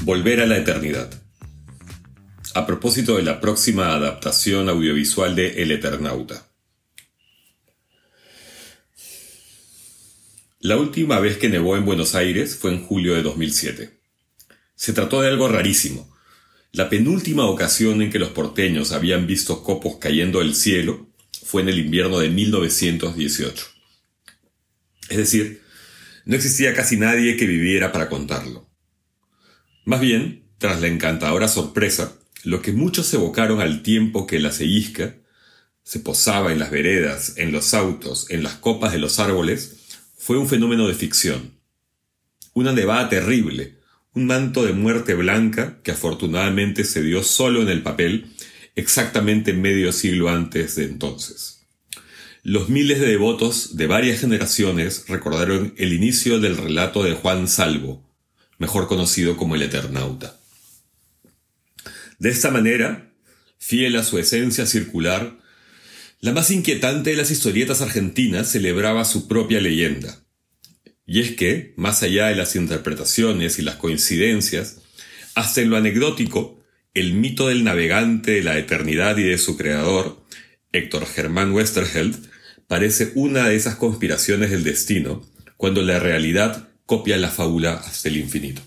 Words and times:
Volver 0.03 0.41
a 0.41 0.45
la 0.45 0.57
eternidad. 0.57 1.09
A 2.53 2.67
propósito 2.67 3.17
de 3.17 3.23
la 3.23 3.41
próxima 3.41 3.95
adaptación 3.95 4.69
audiovisual 4.69 5.35
de 5.35 5.63
El 5.63 5.71
Eternauta. 5.71 6.45
La 10.65 10.77
última 10.77 11.19
vez 11.19 11.37
que 11.37 11.47
nevó 11.47 11.77
en 11.77 11.85
Buenos 11.85 12.15
Aires 12.15 12.55
fue 12.55 12.71
en 12.71 12.83
julio 12.83 13.13
de 13.13 13.21
2007. 13.21 13.99
Se 14.73 14.93
trató 14.93 15.21
de 15.21 15.27
algo 15.27 15.47
rarísimo. 15.47 16.11
La 16.71 16.89
penúltima 16.89 17.45
ocasión 17.45 18.01
en 18.01 18.09
que 18.09 18.17
los 18.17 18.29
porteños 18.29 18.91
habían 18.91 19.27
visto 19.27 19.61
copos 19.61 19.97
cayendo 19.99 20.39
del 20.39 20.55
cielo 20.55 21.07
fue 21.43 21.61
en 21.61 21.69
el 21.69 21.77
invierno 21.77 22.17
de 22.17 22.31
1918. 22.31 23.67
Es 25.09 25.17
decir, 25.17 25.61
no 26.25 26.35
existía 26.35 26.73
casi 26.73 26.97
nadie 26.97 27.37
que 27.37 27.45
viviera 27.45 27.91
para 27.91 28.09
contarlo. 28.09 28.67
Más 29.83 30.01
bien, 30.01 30.49
tras 30.57 30.81
la 30.81 30.87
encantadora 30.87 31.47
sorpresa, 31.47 32.17
lo 32.43 32.63
que 32.63 32.71
muchos 32.71 33.13
evocaron 33.13 33.61
al 33.61 33.83
tiempo 33.83 34.25
que 34.25 34.39
la 34.39 34.51
ceísca 34.51 35.15
se 35.83 35.99
posaba 35.99 36.51
en 36.51 36.57
las 36.57 36.71
veredas, 36.71 37.33
en 37.37 37.51
los 37.51 37.75
autos, 37.75 38.31
en 38.31 38.41
las 38.41 38.55
copas 38.55 38.93
de 38.93 38.97
los 38.97 39.19
árboles, 39.19 39.84
fue 40.25 40.39
un 40.39 40.49
fenómeno 40.49 40.87
de 40.87 40.95
ficción. 40.95 41.51
Una 42.55 42.73
nevada 42.73 43.09
terrible, 43.09 43.77
un 44.15 44.25
manto 44.25 44.65
de 44.65 44.73
muerte 44.73 45.13
blanca 45.13 45.77
que 45.83 45.91
afortunadamente 45.91 46.83
se 46.83 47.03
dio 47.03 47.21
solo 47.21 47.61
en 47.61 47.69
el 47.69 47.83
papel 47.83 48.33
exactamente 48.75 49.53
medio 49.53 49.91
siglo 49.91 50.29
antes 50.29 50.77
de 50.77 50.85
entonces. 50.85 51.67
Los 52.41 52.69
miles 52.69 52.99
de 52.99 53.05
devotos 53.05 53.77
de 53.77 53.85
varias 53.85 54.19
generaciones 54.19 55.05
recordaron 55.07 55.75
el 55.77 55.93
inicio 55.93 56.39
del 56.39 56.57
relato 56.57 57.03
de 57.03 57.13
Juan 57.13 57.47
Salvo, 57.47 58.03
mejor 58.57 58.87
conocido 58.87 59.37
como 59.37 59.53
el 59.53 59.61
Eternauta. 59.61 60.39
De 62.17 62.31
esta 62.31 62.49
manera, 62.49 63.13
fiel 63.59 63.95
a 63.95 64.03
su 64.03 64.17
esencia 64.17 64.65
circular, 64.65 65.37
la 66.25 66.31
más 66.31 66.49
inquietante 66.49 67.11
de 67.11 67.17
las 67.17 67.29
historietas 67.29 67.81
argentinas 67.81 68.51
celebraba 68.51 69.05
su 69.05 69.27
propia 69.27 69.61
leyenda. 69.61 70.24
Y 71.05 71.21
es 71.21 71.35
que, 71.35 71.73
más 71.77 72.01
allá 72.03 72.27
de 72.27 72.35
las 72.35 72.55
interpretaciones 72.55 73.59
y 73.59 73.61
las 73.61 73.75
coincidencias, 73.75 74.81
hasta 75.35 75.61
en 75.61 75.69
lo 75.69 75.77
anecdótico, 75.77 76.63
el 76.93 77.13
mito 77.13 77.49
del 77.49 77.63
navegante 77.63 78.31
de 78.31 78.43
la 78.43 78.57
eternidad 78.57 79.17
y 79.17 79.23
de 79.23 79.37
su 79.37 79.57
creador, 79.57 80.25
Héctor 80.71 81.05
Germán 81.05 81.51
Westerheld, 81.51 82.29
parece 82.67 83.11
una 83.15 83.47
de 83.47 83.55
esas 83.55 83.75
conspiraciones 83.75 84.49
del 84.49 84.63
destino, 84.63 85.23
cuando 85.57 85.81
la 85.81 85.99
realidad 85.99 86.69
copia 86.85 87.17
la 87.17 87.29
fábula 87.29 87.73
hasta 87.73 88.09
el 88.09 88.17
infinito. 88.17 88.61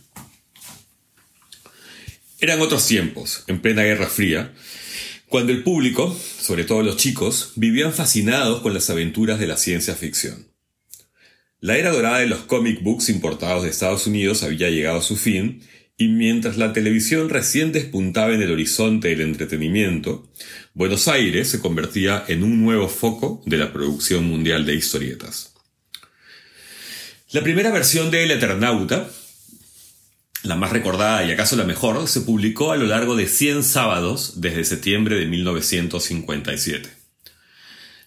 Eran 2.40 2.60
otros 2.60 2.86
tiempos, 2.86 3.44
en 3.48 3.60
plena 3.60 3.82
Guerra 3.82 4.06
Fría, 4.06 4.52
cuando 5.28 5.52
el 5.52 5.62
público, 5.62 6.16
sobre 6.40 6.64
todo 6.64 6.82
los 6.82 6.96
chicos, 6.96 7.52
vivían 7.56 7.92
fascinados 7.92 8.62
con 8.62 8.72
las 8.72 8.88
aventuras 8.90 9.38
de 9.38 9.46
la 9.46 9.56
ciencia 9.56 9.94
ficción. 9.94 10.47
La 11.60 11.76
era 11.76 11.90
dorada 11.90 12.18
de 12.18 12.26
los 12.26 12.40
comic 12.40 12.82
books 12.82 13.08
importados 13.08 13.64
de 13.64 13.70
Estados 13.70 14.06
Unidos 14.06 14.42
había 14.42 14.70
llegado 14.70 14.98
a 14.98 15.02
su 15.02 15.16
fin, 15.16 15.62
y 15.96 16.08
mientras 16.08 16.56
la 16.56 16.72
televisión 16.72 17.28
recién 17.28 17.72
despuntaba 17.72 18.32
en 18.32 18.42
el 18.42 18.52
horizonte 18.52 19.08
del 19.08 19.22
entretenimiento, 19.22 20.30
Buenos 20.74 21.08
Aires 21.08 21.48
se 21.48 21.58
convertía 21.58 22.24
en 22.28 22.44
un 22.44 22.62
nuevo 22.62 22.88
foco 22.88 23.42
de 23.46 23.56
la 23.56 23.72
producción 23.72 24.24
mundial 24.24 24.64
de 24.64 24.74
historietas. 24.74 25.54
La 27.32 27.42
primera 27.42 27.72
versión 27.72 28.10
de 28.10 28.22
El 28.22 28.30
Eternauta 28.30 29.10
la 30.42 30.56
más 30.56 30.70
recordada 30.70 31.24
y 31.24 31.32
acaso 31.32 31.56
la 31.56 31.64
mejor, 31.64 32.06
se 32.08 32.20
publicó 32.20 32.72
a 32.72 32.76
lo 32.76 32.86
largo 32.86 33.16
de 33.16 33.26
100 33.26 33.64
sábados 33.64 34.40
desde 34.40 34.64
septiembre 34.64 35.16
de 35.16 35.26
1957. 35.26 36.97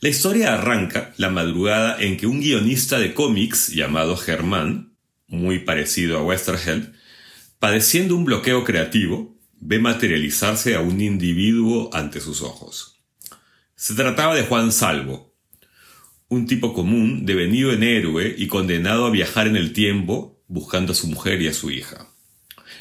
La 0.02 0.10
historia 0.10 0.56
arranca 0.56 1.14
la 1.18 1.30
madrugada 1.30 1.96
en 2.02 2.18
que 2.18 2.26
un 2.26 2.42
guionista 2.42 2.98
de 2.98 3.14
cómics 3.14 3.68
llamado 3.68 4.18
Germán, 4.18 4.96
muy 5.28 5.60
parecido 5.60 6.18
a 6.18 6.24
Westerheld, 6.24 6.92
padeciendo 7.60 8.16
un 8.16 8.26
bloqueo 8.26 8.64
creativo, 8.64 9.38
ve 9.60 9.78
materializarse 9.78 10.74
a 10.74 10.80
un 10.80 11.02
individuo 11.02 11.92
ante 11.94 12.20
sus 12.20 12.42
ojos. 12.42 13.00
Se 13.76 13.94
trataba 13.94 14.34
de 14.34 14.42
Juan 14.42 14.72
Salvo, 14.72 15.36
un 16.30 16.48
tipo 16.48 16.74
común 16.74 17.28
devenido 17.28 17.72
en 17.72 17.84
héroe 17.84 18.34
y 18.36 18.48
condenado 18.48 19.06
a 19.06 19.12
viajar 19.12 19.46
en 19.46 19.56
el 19.56 19.72
tiempo 19.72 20.42
buscando 20.48 20.94
a 20.94 20.96
su 20.96 21.10
mujer 21.10 21.44
y 21.44 21.48
a 21.48 21.54
su 21.54 21.70
hija. 21.70 22.08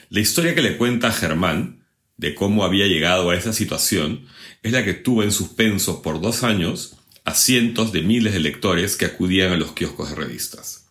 La 0.08 0.20
historia 0.20 0.54
que 0.54 0.62
le 0.62 0.78
cuenta 0.78 1.12
Germán 1.12 1.84
de 2.16 2.34
cómo 2.34 2.64
había 2.64 2.86
llegado 2.86 3.28
a 3.28 3.36
esa 3.36 3.52
situación 3.52 4.24
es 4.62 4.72
la 4.72 4.86
que 4.86 4.94
tuvo 4.94 5.22
en 5.22 5.32
suspenso 5.32 6.00
por 6.00 6.22
dos 6.22 6.44
años 6.44 6.96
a 7.24 7.34
cientos 7.34 7.92
de 7.92 8.02
miles 8.02 8.32
de 8.32 8.40
lectores 8.40 8.96
que 8.96 9.06
acudían 9.06 9.52
a 9.52 9.56
los 9.56 9.72
kioscos 9.72 10.10
de 10.10 10.16
revistas. 10.16 10.86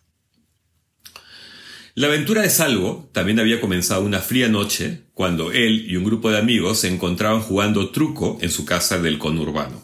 La 1.94 2.06
aventura 2.06 2.42
de 2.42 2.50
Salvo 2.50 3.10
también 3.12 3.40
había 3.40 3.60
comenzado 3.60 4.02
una 4.02 4.20
fría 4.20 4.48
noche 4.48 5.02
cuando 5.12 5.52
él 5.52 5.90
y 5.90 5.96
un 5.96 6.04
grupo 6.04 6.30
de 6.30 6.38
amigos 6.38 6.78
se 6.78 6.88
encontraban 6.88 7.42
jugando 7.42 7.90
truco 7.90 8.38
en 8.40 8.50
su 8.50 8.64
casa 8.64 8.98
del 8.98 9.18
conurbano. 9.18 9.82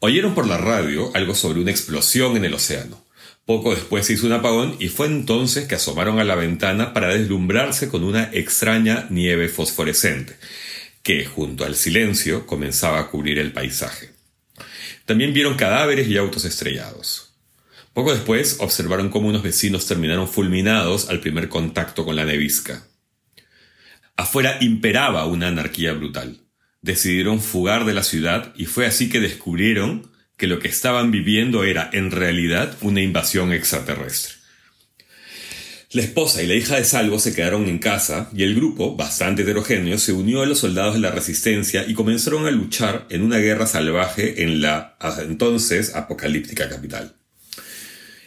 Oyeron 0.00 0.34
por 0.34 0.46
la 0.46 0.56
radio 0.56 1.10
algo 1.14 1.34
sobre 1.34 1.60
una 1.60 1.70
explosión 1.70 2.36
en 2.36 2.44
el 2.44 2.54
océano. 2.54 3.04
Poco 3.44 3.74
después 3.74 4.06
se 4.06 4.14
hizo 4.14 4.26
un 4.26 4.32
apagón 4.32 4.76
y 4.78 4.88
fue 4.88 5.06
entonces 5.06 5.66
que 5.68 5.74
asomaron 5.74 6.18
a 6.18 6.24
la 6.24 6.34
ventana 6.34 6.92
para 6.92 7.08
deslumbrarse 7.08 7.88
con 7.88 8.04
una 8.04 8.30
extraña 8.32 9.06
nieve 9.10 9.48
fosforescente, 9.48 10.36
que 11.02 11.24
junto 11.24 11.64
al 11.64 11.76
silencio 11.76 12.46
comenzaba 12.46 13.00
a 13.00 13.08
cubrir 13.10 13.38
el 13.38 13.52
paisaje. 13.52 14.17
También 15.08 15.32
vieron 15.32 15.54
cadáveres 15.54 16.06
y 16.08 16.18
autos 16.18 16.44
estrellados. 16.44 17.32
Poco 17.94 18.12
después 18.12 18.58
observaron 18.60 19.08
cómo 19.08 19.28
unos 19.28 19.42
vecinos 19.42 19.86
terminaron 19.86 20.28
fulminados 20.28 21.08
al 21.08 21.20
primer 21.20 21.48
contacto 21.48 22.04
con 22.04 22.14
la 22.14 22.26
nevisca. 22.26 22.86
Afuera 24.18 24.58
imperaba 24.60 25.24
una 25.24 25.48
anarquía 25.48 25.94
brutal. 25.94 26.42
Decidieron 26.82 27.40
fugar 27.40 27.86
de 27.86 27.94
la 27.94 28.02
ciudad 28.02 28.52
y 28.54 28.66
fue 28.66 28.84
así 28.84 29.08
que 29.08 29.18
descubrieron 29.18 30.10
que 30.36 30.46
lo 30.46 30.58
que 30.58 30.68
estaban 30.68 31.10
viviendo 31.10 31.64
era 31.64 31.88
en 31.94 32.10
realidad 32.10 32.76
una 32.82 33.00
invasión 33.00 33.54
extraterrestre. 33.54 34.34
La 35.90 36.02
esposa 36.02 36.42
y 36.42 36.46
la 36.46 36.54
hija 36.54 36.76
de 36.76 36.84
Salvo 36.84 37.18
se 37.18 37.34
quedaron 37.34 37.66
en 37.66 37.78
casa 37.78 38.28
y 38.34 38.42
el 38.42 38.54
grupo, 38.54 38.94
bastante 38.94 39.40
heterogéneo, 39.40 39.96
se 39.96 40.12
unió 40.12 40.42
a 40.42 40.46
los 40.46 40.58
soldados 40.58 40.92
de 40.92 41.00
la 41.00 41.10
resistencia 41.10 41.86
y 41.88 41.94
comenzaron 41.94 42.46
a 42.46 42.50
luchar 42.50 43.06
en 43.08 43.22
una 43.22 43.38
guerra 43.38 43.66
salvaje 43.66 44.42
en 44.42 44.60
la 44.60 44.98
entonces 45.20 45.94
apocalíptica 45.94 46.68
capital. 46.68 47.16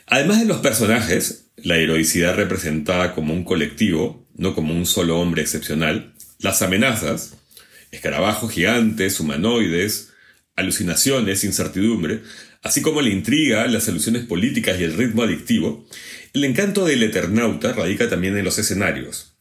Además 0.07 0.39
de 0.39 0.47
los 0.47 0.57
personajes, 0.57 1.51
la 1.57 1.77
heroicidad 1.77 2.35
representada 2.35 3.13
como 3.13 3.31
un 3.31 3.43
colectivo, 3.43 4.27
no 4.35 4.55
como 4.55 4.73
un 4.73 4.87
solo 4.87 5.19
hombre 5.19 5.43
excepcional, 5.43 6.15
las 6.39 6.63
amenazas, 6.63 7.35
escarabajos 7.91 8.51
gigantes, 8.51 9.19
humanoides, 9.19 10.10
alucinaciones, 10.61 11.43
incertidumbre, 11.43 12.21
así 12.61 12.81
como 12.81 13.01
la 13.01 13.09
intriga, 13.09 13.67
las 13.67 13.87
alusiones 13.89 14.25
políticas 14.25 14.79
y 14.79 14.83
el 14.83 14.93
ritmo 14.93 15.23
adictivo, 15.23 15.85
el 16.33 16.45
encanto 16.45 16.85
del 16.85 17.03
Eternauta 17.03 17.73
radica 17.73 18.09
también 18.09 18.37
en 18.37 18.45
los 18.45 18.57
escenarios. 18.57 19.35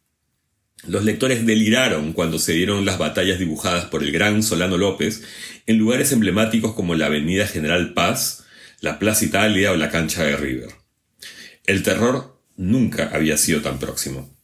Los 0.87 1.05
lectores 1.05 1.45
deliraron 1.45 2.15
cuando 2.15 2.39
se 2.39 2.53
dieron 2.53 2.87
las 2.87 2.99
batallas 2.99 3.39
dibujadas 3.39 3.85
por 3.87 4.03
el 4.03 4.13
gran 4.13 4.43
Solano 4.43 4.79
López 4.79 5.23
en 5.67 5.77
lugares 5.77 6.11
emblemáticos 6.11 6.75
como 6.75 6.95
la 6.95 7.07
Avenida 7.07 7.47
General 7.47 7.93
Paz, 7.93 8.45
la 8.81 8.99
Plaza 8.99 9.27
Italia 9.27 9.73
o 9.73 9.77
la 9.77 9.91
cancha 9.91 10.25
de 10.25 10.37
River. 10.37 10.71
El 11.67 11.83
terror 11.83 12.41
nunca 12.57 13.11
había 13.13 13.37
sido 13.37 13.61
tan 13.61 13.79
próximo. 13.79 14.35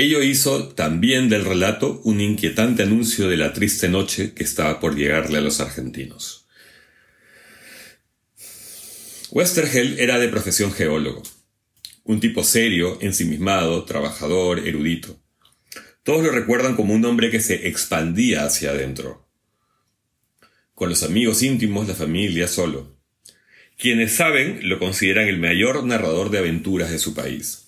Ello 0.00 0.22
hizo 0.22 0.68
también 0.68 1.28
del 1.28 1.44
relato 1.44 2.00
un 2.04 2.22
inquietante 2.22 2.84
anuncio 2.84 3.28
de 3.28 3.36
la 3.36 3.52
triste 3.52 3.86
noche 3.86 4.32
que 4.32 4.44
estaba 4.44 4.80
por 4.80 4.96
llegarle 4.96 5.36
a 5.36 5.42
los 5.42 5.60
argentinos. 5.60 6.46
Westerheld 9.30 10.00
era 10.00 10.18
de 10.18 10.28
profesión 10.28 10.72
geólogo, 10.72 11.22
un 12.04 12.18
tipo 12.18 12.44
serio, 12.44 12.96
ensimismado, 13.02 13.84
trabajador, 13.84 14.66
erudito. 14.66 15.20
Todos 16.02 16.24
lo 16.24 16.30
recuerdan 16.30 16.76
como 16.76 16.94
un 16.94 17.04
hombre 17.04 17.30
que 17.30 17.40
se 17.40 17.68
expandía 17.68 18.46
hacia 18.46 18.70
adentro. 18.70 19.28
Con 20.74 20.88
los 20.88 21.02
amigos 21.02 21.42
íntimos, 21.42 21.86
la 21.86 21.94
familia, 21.94 22.48
solo. 22.48 22.96
Quienes 23.76 24.14
saben 24.14 24.66
lo 24.66 24.78
consideran 24.78 25.28
el 25.28 25.38
mayor 25.38 25.84
narrador 25.84 26.30
de 26.30 26.38
aventuras 26.38 26.90
de 26.90 26.98
su 26.98 27.12
país. 27.12 27.66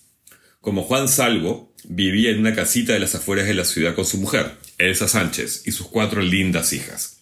Como 0.61 0.81
Juan 0.81 1.07
Salvo, 1.07 1.72
vivía 1.85 2.31
en 2.31 2.39
una 2.39 2.55
casita 2.55 2.93
de 2.93 2.99
las 2.99 3.15
afueras 3.15 3.47
de 3.47 3.53
la 3.53 3.65
ciudad 3.65 3.95
con 3.95 4.05
su 4.05 4.17
mujer, 4.17 4.57
Elsa 4.77 5.07
Sánchez, 5.07 5.63
y 5.65 5.71
sus 5.71 5.87
cuatro 5.87 6.21
lindas 6.21 6.73
hijas. 6.73 7.19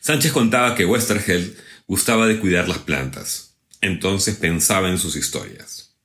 Sánchez 0.00 0.32
contaba 0.32 0.74
que 0.74 0.84
Westergeld 0.84 1.56
gustaba 1.86 2.26
de 2.26 2.38
cuidar 2.38 2.68
las 2.68 2.78
plantas, 2.78 3.56
entonces 3.80 4.36
pensaba 4.36 4.90
en 4.90 4.98
sus 4.98 5.16
historias. 5.16 5.96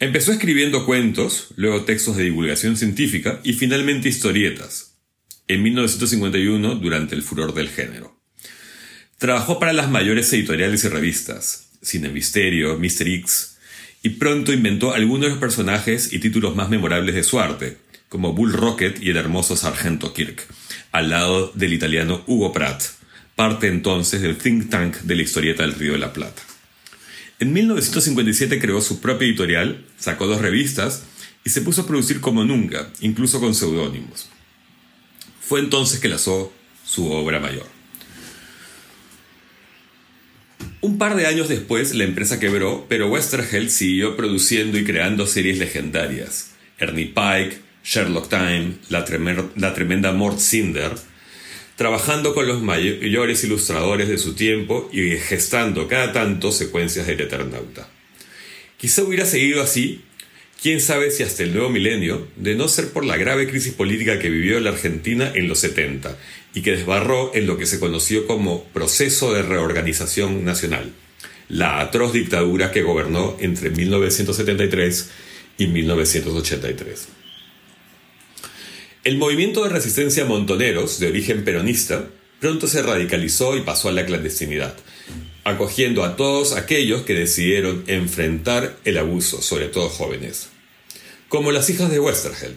Empezó 0.00 0.32
escribiendo 0.32 0.86
cuentos, 0.86 1.48
luego 1.56 1.84
textos 1.84 2.16
de 2.16 2.24
divulgación 2.24 2.76
científica 2.76 3.40
y 3.42 3.54
finalmente 3.54 4.08
historietas, 4.08 4.94
en 5.48 5.62
1951 5.62 6.76
durante 6.76 7.14
el 7.14 7.22
furor 7.22 7.52
del 7.52 7.68
género. 7.68 8.22
Trabajó 9.18 9.58
para 9.58 9.72
las 9.72 9.90
mayores 9.90 10.32
editoriales 10.32 10.84
y 10.84 10.88
revistas, 10.88 11.70
Cine 11.82 12.10
Misterio, 12.10 12.78
Mr. 12.78 13.08
X, 13.08 13.57
y 14.02 14.10
pronto 14.10 14.52
inventó 14.52 14.94
algunos 14.94 15.22
de 15.22 15.30
los 15.30 15.38
personajes 15.38 16.12
y 16.12 16.18
títulos 16.18 16.54
más 16.54 16.68
memorables 16.68 17.14
de 17.14 17.24
su 17.24 17.40
arte, 17.40 17.78
como 18.08 18.32
Bull 18.32 18.52
Rocket 18.52 19.02
y 19.02 19.10
el 19.10 19.16
hermoso 19.16 19.56
Sargento 19.56 20.12
Kirk, 20.14 20.46
al 20.92 21.10
lado 21.10 21.52
del 21.54 21.72
italiano 21.72 22.22
Hugo 22.26 22.52
Pratt, 22.52 22.82
parte 23.36 23.68
entonces 23.68 24.22
del 24.22 24.36
think 24.36 24.70
tank 24.70 24.96
de 24.98 25.16
la 25.16 25.22
historieta 25.22 25.62
del 25.62 25.74
Río 25.74 25.92
de 25.92 25.98
la 25.98 26.12
Plata. 26.12 26.42
En 27.40 27.52
1957 27.52 28.58
creó 28.60 28.80
su 28.80 29.00
propia 29.00 29.28
editorial, 29.28 29.84
sacó 29.98 30.26
dos 30.26 30.40
revistas 30.40 31.04
y 31.44 31.50
se 31.50 31.60
puso 31.60 31.82
a 31.82 31.86
producir 31.86 32.20
como 32.20 32.44
nunca, 32.44 32.90
incluso 33.00 33.40
con 33.40 33.54
seudónimos. 33.54 34.28
Fue 35.40 35.60
entonces 35.60 36.00
que 36.00 36.08
lanzó 36.08 36.52
su 36.84 37.10
obra 37.10 37.38
mayor. 37.38 37.77
Un 40.80 40.96
par 40.96 41.16
de 41.16 41.26
años 41.26 41.48
después 41.48 41.94
la 41.94 42.04
empresa 42.04 42.38
quebró, 42.38 42.86
pero 42.88 43.08
Westergeld 43.08 43.68
siguió 43.68 44.16
produciendo 44.16 44.78
y 44.78 44.84
creando 44.84 45.26
series 45.26 45.58
legendarias. 45.58 46.52
Ernie 46.78 47.06
Pike, 47.06 47.58
Sherlock 47.82 48.28
Time, 48.28 48.74
la, 48.88 49.04
tremenda 49.74 50.12
Mort 50.12 50.38
Cinder, 50.38 50.92
trabajando 51.74 52.32
con 52.32 52.46
los 52.46 52.62
mayores 52.62 53.42
ilustradores 53.42 54.08
de 54.08 54.18
su 54.18 54.34
tiempo 54.34 54.88
y 54.92 55.16
gestando 55.16 55.88
cada 55.88 56.12
tanto 56.12 56.52
secuencias 56.52 57.08
del 57.08 57.22
Eternauta. 57.22 57.88
Quizá 58.76 59.02
hubiera 59.02 59.26
seguido 59.26 59.60
así, 59.60 60.02
quién 60.60 60.80
sabe 60.80 61.10
si 61.10 61.22
hasta 61.22 61.42
el 61.42 61.52
nuevo 61.52 61.70
milenio, 61.70 62.28
de 62.36 62.54
no 62.54 62.68
ser 62.68 62.90
por 62.90 63.04
la 63.04 63.16
grave 63.16 63.48
crisis 63.48 63.72
política 63.72 64.18
que 64.18 64.30
vivió 64.30 64.60
la 64.60 64.70
Argentina 64.70 65.30
en 65.34 65.48
los 65.48 65.60
70 65.60 66.16
y 66.54 66.62
que 66.62 66.72
desbarró 66.72 67.34
en 67.34 67.46
lo 67.46 67.56
que 67.56 67.66
se 67.66 67.78
conoció 67.78 68.26
como 68.26 68.64
proceso 68.64 69.32
de 69.32 69.42
reorganización 69.42 70.44
nacional, 70.44 70.92
la 71.48 71.80
atroz 71.80 72.12
dictadura 72.12 72.72
que 72.72 72.82
gobernó 72.82 73.36
entre 73.40 73.70
1973 73.70 75.10
y 75.58 75.66
1983. 75.68 77.08
El 79.04 79.16
movimiento 79.16 79.62
de 79.64 79.70
resistencia 79.70 80.24
montoneros, 80.24 80.98
de 80.98 81.08
origen 81.08 81.44
peronista, 81.44 82.08
pronto 82.40 82.66
se 82.66 82.82
radicalizó 82.82 83.56
y 83.56 83.62
pasó 83.62 83.88
a 83.88 83.92
la 83.92 84.04
clandestinidad, 84.04 84.76
acogiendo 85.48 86.04
a 86.04 86.16
todos 86.16 86.52
aquellos 86.52 87.02
que 87.02 87.14
decidieron 87.14 87.84
enfrentar 87.86 88.76
el 88.84 88.98
abuso, 88.98 89.42
sobre 89.42 89.66
todo 89.66 89.88
jóvenes, 89.88 90.48
como 91.28 91.52
las 91.52 91.70
hijas 91.70 91.90
de 91.90 92.00
Westerheld, 92.00 92.56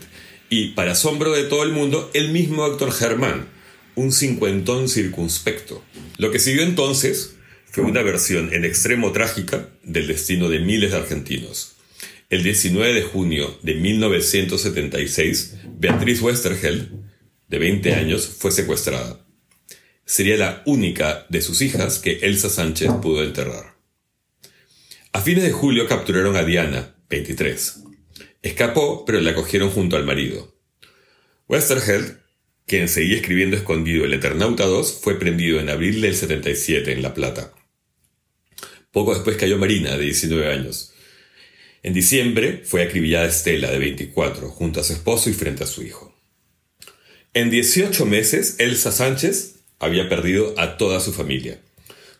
y, 0.49 0.69
para 0.69 0.91
asombro 0.91 1.31
de 1.31 1.43
todo 1.43 1.63
el 1.63 1.71
mundo, 1.71 2.11
el 2.13 2.29
mismo 2.29 2.67
Héctor 2.67 2.91
Germán, 2.91 3.47
un 3.95 4.11
cincuentón 4.11 4.89
circunspecto. 4.89 5.83
Lo 6.17 6.31
que 6.31 6.39
siguió 6.39 6.63
entonces 6.63 7.35
fue 7.65 7.85
una 7.85 8.01
versión 8.01 8.53
en 8.53 8.65
extremo 8.65 9.13
trágica 9.13 9.69
del 9.83 10.07
destino 10.07 10.49
de 10.49 10.59
miles 10.59 10.91
de 10.91 10.97
argentinos. 10.97 11.77
El 12.29 12.43
19 12.43 12.93
de 12.93 13.01
junio 13.01 13.57
de 13.61 13.75
1976, 13.75 15.55
Beatriz 15.79 16.21
Westergeld, 16.21 16.89
de 17.47 17.59
20 17.59 17.93
años, 17.95 18.27
fue 18.27 18.51
secuestrada. 18.51 19.25
Sería 20.11 20.35
la 20.35 20.61
única 20.65 21.25
de 21.29 21.41
sus 21.41 21.61
hijas 21.61 21.97
que 21.97 22.19
Elsa 22.23 22.49
Sánchez 22.49 22.91
pudo 23.01 23.23
enterrar. 23.23 23.77
A 25.13 25.21
fines 25.21 25.45
de 25.45 25.53
julio 25.53 25.87
capturaron 25.87 26.35
a 26.35 26.43
Diana, 26.43 26.97
23. 27.09 27.83
Escapó, 28.41 29.05
pero 29.05 29.21
la 29.21 29.33
cogieron 29.33 29.69
junto 29.69 29.95
al 29.95 30.03
marido. 30.03 30.53
Westergeld 31.47 32.17
quien 32.65 32.89
seguía 32.89 33.15
escribiendo 33.15 33.55
escondido 33.55 34.03
El 34.03 34.13
Eternauta 34.13 34.65
2, 34.65 34.99
fue 35.01 35.17
prendido 35.17 35.61
en 35.61 35.69
abril 35.69 36.01
del 36.01 36.13
77 36.13 36.91
en 36.91 37.01
La 37.01 37.13
Plata. 37.13 37.53
Poco 38.91 39.13
después 39.13 39.37
cayó 39.37 39.57
Marina, 39.57 39.95
de 39.95 40.03
19 40.03 40.51
años. 40.51 40.93
En 41.83 41.93
diciembre 41.93 42.63
fue 42.65 42.83
acribillada 42.83 43.27
Estela, 43.27 43.71
de 43.71 43.79
24, 43.79 44.49
junto 44.49 44.81
a 44.81 44.83
su 44.83 44.91
esposo 44.91 45.29
y 45.29 45.33
frente 45.33 45.63
a 45.63 45.67
su 45.67 45.83
hijo. 45.83 46.13
En 47.33 47.49
18 47.49 48.05
meses, 48.05 48.57
Elsa 48.59 48.91
Sánchez 48.91 49.60
había 49.81 50.07
perdido 50.07 50.53
a 50.57 50.77
toda 50.77 50.99
su 50.99 51.11
familia. 51.11 51.59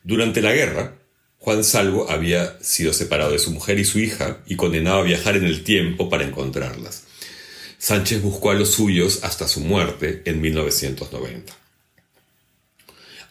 Durante 0.04 0.42
la 0.42 0.52
guerra, 0.52 0.96
Juan 1.38 1.64
Salvo 1.64 2.10
había 2.10 2.58
sido 2.62 2.94
separado 2.94 3.32
de 3.32 3.40
su 3.40 3.52
mujer 3.52 3.80
y 3.80 3.86
su 3.86 4.00
hija 4.00 4.40
y 4.46 4.56
condenado 4.56 5.00
a 5.00 5.04
viajar 5.04 5.38
en 5.38 5.46
el 5.46 5.64
tiempo 5.64 6.10
para 6.10 6.24
encontrarlas. 6.24 7.06
Sánchez 7.78 8.22
buscó 8.22 8.52
a 8.52 8.54
los 8.54 8.72
suyos 8.72 9.24
hasta 9.24 9.48
su 9.48 9.60
muerte 9.62 10.22
en 10.26 10.40
1990. 10.40 11.54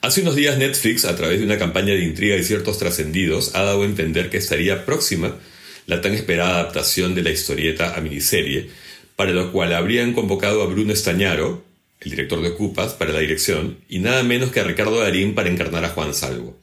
Hace 0.03 0.23
unos 0.23 0.35
días 0.35 0.59
Netflix, 0.59 1.05
a 1.05 1.15
través 1.15 1.39
de 1.39 1.45
una 1.45 1.59
campaña 1.59 1.93
de 1.93 2.03
intriga 2.03 2.37
y 2.37 2.43
ciertos 2.43 2.79
trascendidos, 2.79 3.55
ha 3.55 3.63
dado 3.63 3.83
a 3.83 3.85
entender 3.85 4.31
que 4.31 4.39
estaría 4.39 4.87
próxima 4.87 5.37
la 5.87 6.01
tan 6.01 6.15
esperada 6.15 6.61
adaptación 6.61 7.15
de 7.15 7.23
la 7.23 7.31
historieta 7.31 7.95
a 7.95 8.01
miniserie, 8.01 8.71
para 9.15 9.33
lo 9.33 9.53
cual 9.53 9.75
habrían 9.75 10.15
convocado 10.15 10.63
a 10.63 10.67
Bruno 10.67 10.93
Estañaro, 10.93 11.63
el 12.01 12.11
director 12.11 12.41
de 12.43 12.49
Ocupas, 12.49 12.95
para 12.95 13.13
la 13.13 13.21
dirección, 13.21 13.79
y 13.89 13.99
nada 13.99 14.23
menos 14.23 14.51
que 14.51 14.61
a 14.61 14.65
Ricardo 14.65 15.01
Darín 15.01 15.35
para 15.35 15.51
encarnar 15.51 15.85
a 15.85 15.91
Juan 15.91 16.15
Salvo. 16.15 16.59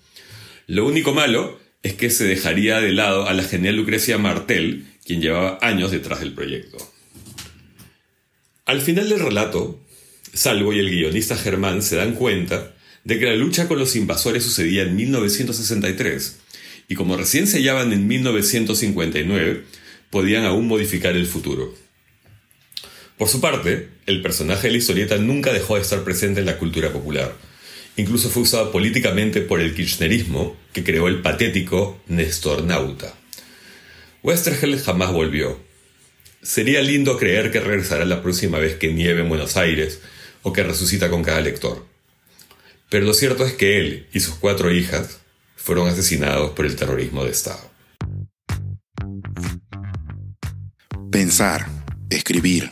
Lo 0.65 0.85
único 0.85 1.13
malo 1.13 1.59
es 1.83 1.93
que 1.93 2.09
se 2.09 2.25
dejaría 2.25 2.81
de 2.81 2.91
lado 2.91 3.27
a 3.27 3.33
la 3.33 3.43
genial 3.43 3.75
Lucrecia 3.75 4.17
Martel, 4.17 4.85
quien 5.05 5.21
llevaba 5.21 5.59
años 5.61 5.91
detrás 5.91 6.19
del 6.19 6.33
proyecto. 6.33 6.77
Al 8.65 8.81
final 8.81 9.07
del 9.07 9.19
relato, 9.19 9.79
Salvo 10.33 10.73
y 10.73 10.79
el 10.79 10.89
guionista 10.89 11.37
Germán 11.37 11.81
se 11.81 11.95
dan 11.95 12.13
cuenta 12.13 12.75
de 13.05 13.17
que 13.17 13.25
la 13.25 13.35
lucha 13.35 13.67
con 13.67 13.79
los 13.79 13.95
invasores 13.95 14.43
sucedía 14.43 14.83
en 14.83 14.95
1963 14.95 16.39
y 16.89 16.95
como 16.95 17.17
recién 17.17 17.47
se 17.47 17.57
hallaban 17.57 17.91
en 17.93 18.07
1959, 18.07 19.63
podían 20.09 20.45
aún 20.45 20.67
modificar 20.67 21.15
el 21.15 21.25
futuro. 21.25 21.73
Por 23.17 23.27
su 23.27 23.41
parte, 23.41 23.89
el 24.05 24.21
personaje 24.21 24.67
de 24.67 24.73
la 24.73 24.77
historieta 24.77 25.17
nunca 25.17 25.51
dejó 25.51 25.75
de 25.75 25.81
estar 25.81 26.03
presente 26.03 26.39
en 26.39 26.45
la 26.45 26.57
cultura 26.57 26.91
popular. 26.91 27.33
Incluso 27.95 28.29
fue 28.29 28.43
usado 28.43 28.71
políticamente 28.71 29.41
por 29.41 29.59
el 29.59 29.73
kirchnerismo, 29.73 30.55
que 30.71 30.83
creó 30.83 31.07
el 31.07 31.21
patético 31.21 31.99
Nestor 32.07 32.63
Nauta. 32.63 33.13
Westergel 34.21 34.79
jamás 34.79 35.11
volvió, 35.11 35.59
Sería 36.41 36.81
lindo 36.81 37.17
creer 37.17 37.51
que 37.51 37.59
regresará 37.59 38.05
la 38.05 38.21
próxima 38.21 38.59
vez 38.59 38.75
que 38.75 38.93
nieve 38.93 39.21
en 39.21 39.29
Buenos 39.29 39.57
Aires 39.57 39.99
o 40.43 40.53
que 40.53 40.63
resucita 40.63 41.09
con 41.09 41.23
cada 41.23 41.41
lector. 41.41 41.85
Pero 42.89 43.05
lo 43.05 43.13
cierto 43.13 43.45
es 43.45 43.53
que 43.53 43.79
él 43.79 44.07
y 44.13 44.19
sus 44.19 44.35
cuatro 44.35 44.71
hijas 44.71 45.19
fueron 45.55 45.89
asesinados 45.89 46.51
por 46.51 46.65
el 46.65 46.75
terrorismo 46.75 47.25
de 47.25 47.31
Estado. 47.31 47.69
Pensar, 51.11 51.67
escribir, 52.09 52.71